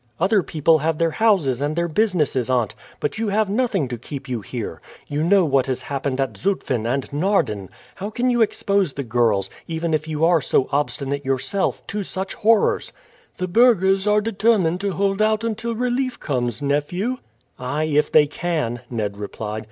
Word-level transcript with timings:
"Other 0.19 0.41
people 0.41 0.79
have 0.79 0.97
their 0.97 1.11
houses 1.11 1.61
and 1.61 1.75
their 1.75 1.87
businesses, 1.87 2.49
aunt, 2.49 2.73
but 2.99 3.19
you 3.19 3.27
have 3.27 3.51
nothing 3.51 3.87
to 3.89 3.99
keep 3.99 4.27
you 4.27 4.41
here. 4.41 4.81
You 5.07 5.21
know 5.23 5.45
what 5.45 5.67
has 5.67 5.83
happened 5.83 6.19
at 6.19 6.37
Zutphen 6.39 6.87
and 6.91 7.07
Naarden. 7.13 7.69
How 7.93 8.09
can 8.09 8.31
you 8.31 8.41
expose 8.41 8.93
the 8.93 9.03
girls, 9.03 9.51
even 9.67 9.93
if 9.93 10.07
you 10.07 10.25
are 10.25 10.41
so 10.41 10.67
obstinate 10.71 11.23
yourself, 11.23 11.85
to 11.85 12.01
such 12.03 12.33
horrors?" 12.33 12.91
"The 13.37 13.47
burghers 13.47 14.07
are 14.07 14.21
determined 14.21 14.81
to 14.81 14.93
hold 14.93 15.21
out 15.21 15.43
until 15.43 15.75
relief 15.75 16.19
comes, 16.19 16.63
nephew." 16.63 17.17
"Ay, 17.59 17.83
if 17.83 18.11
they 18.11 18.25
can," 18.25 18.79
Ned 18.89 19.17
replied. 19.17 19.59